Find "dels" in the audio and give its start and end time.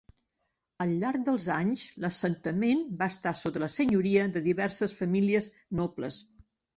1.25-1.43